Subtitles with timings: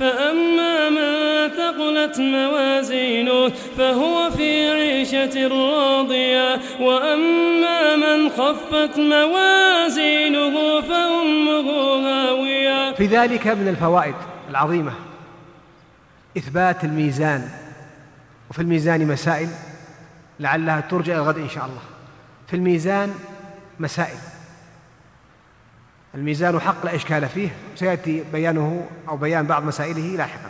[0.00, 3.48] فأما من ثقلت موازينه
[3.78, 11.70] فهو في عيشة راضية وأما من خفت موازينه فأمه
[12.06, 12.94] هاوية.
[12.94, 14.14] في ذلك من الفوائد
[14.50, 14.92] العظيمة
[16.38, 17.48] إثبات الميزان
[18.50, 19.48] وفي الميزان مسائل
[20.40, 21.82] لعلها ترجع الغد إن شاء الله.
[22.46, 23.14] في الميزان
[23.80, 24.33] مسائل.
[26.14, 27.48] الميزان حق لا إشكال فيه.
[27.76, 30.48] سيأتي بيانه أو بيان بعض مسائله لاحقا.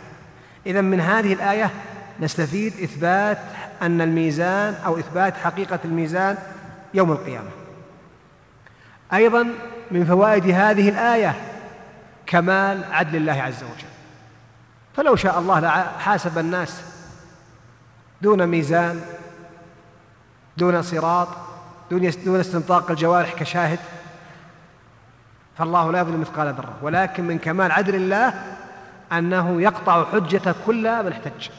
[0.65, 1.71] إذا من هذه الآية
[2.19, 3.37] نستفيد إثبات
[3.81, 6.37] أن الميزان أو إثبات حقيقة الميزان
[6.93, 7.49] يوم القيامة.
[9.13, 9.47] أيضا
[9.91, 11.35] من فوائد هذه الآية
[12.25, 13.87] كمال عدل الله عز وجل.
[14.95, 16.81] فلو شاء الله لحاسب الناس
[18.21, 19.01] دون ميزان
[20.57, 21.27] دون صراط
[21.91, 23.79] دون استنطاق الجوارح كشاهد
[25.57, 26.73] فالله لا يظلم مثقال ذرة.
[26.81, 28.33] ولكن من كمال عدل الله
[29.11, 31.49] أنه يقطع حجة كل من احتج.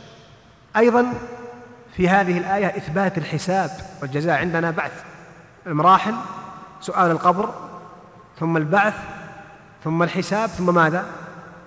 [0.77, 1.13] أيضا
[1.97, 3.71] في هذه الآية إثبات الحساب
[4.03, 5.05] والجزاء عندنا بعث.
[5.67, 6.15] المراحل
[6.81, 7.55] سؤال القبر
[8.41, 8.95] ثم البعث
[9.85, 11.07] ثم الحساب ثم ماذا؟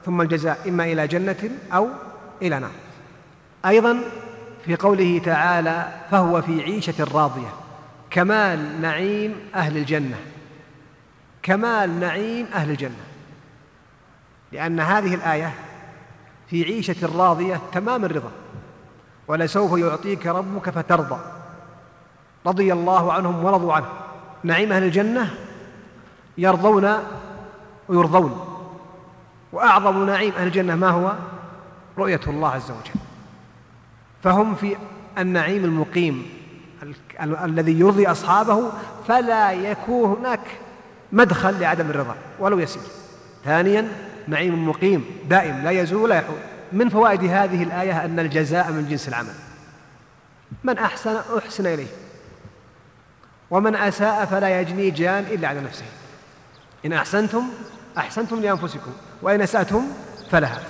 [0.05, 1.87] ثم الجزاء إما إلى جنة أو
[2.41, 2.71] إلى نار.
[3.65, 3.97] أيضا
[4.65, 7.49] في قوله تعالى فهو في عيشة راضية.
[8.09, 10.17] كمال نعيم أهل الجنة.
[11.49, 13.05] كمال نعيم أهل الجنة
[14.51, 15.53] لأن هذه الآية
[16.47, 18.31] في عيشة راضية تمام الرضا
[19.27, 21.19] ولسوف يعطيك ربك فترضى.
[22.45, 23.89] رضي الله عنهم ورضوا عنه.
[24.43, 25.33] نعيم أهل الجنة
[26.37, 26.93] يرضون
[27.87, 28.59] ويرضون
[29.51, 31.13] وأعظم نعيم أهل الجنة ما هو؟
[31.97, 33.01] رؤية الله عز وجل.
[34.23, 34.75] فهم في
[35.17, 36.29] النعيم المقيم
[37.21, 38.71] الذي يرضي أصحابه
[39.07, 40.59] فلا يكون هناك
[41.11, 42.81] مدخل لعدم الرضا ولو يسير.
[43.45, 43.87] ثانيا
[44.27, 46.37] نعيم مقيم دائم لا يزول لا يحول.
[46.73, 49.33] من فوائد هذه الآية أن الجزاء من جنس العمل.
[50.63, 51.87] من أحسن أحسن إليه.
[53.51, 55.85] ومن أساء فلا يجني جان إلا على نفسه.
[56.85, 57.43] إن أحسنتم
[57.97, 59.83] أحسنتم لأنفسكم وإن أسأتم
[60.31, 60.61] فلها.